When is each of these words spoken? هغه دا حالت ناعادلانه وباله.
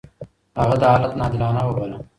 هغه 0.59 0.75
دا 0.81 0.87
حالت 0.93 1.13
ناعادلانه 1.17 1.61
وباله. 1.67 1.97